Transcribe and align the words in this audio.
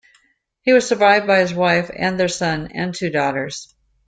He 0.63 0.73
was 0.73 0.87
survived 0.87 1.27
by 1.27 1.41
his 1.41 1.53
wife, 1.53 1.91
and 1.95 2.19
their 2.19 2.27
son 2.27 2.71
and 2.73 2.91
two 2.91 3.11
daughters. 3.11 3.71